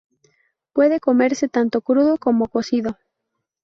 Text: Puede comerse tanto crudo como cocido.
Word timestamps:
Puede 0.73 0.99
comerse 0.99 1.47
tanto 1.47 1.81
crudo 1.81 2.17
como 2.17 2.47
cocido. 2.47 2.97